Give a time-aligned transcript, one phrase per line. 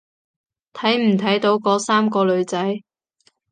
[0.73, 2.81] 睇唔睇到嗰三個女仔？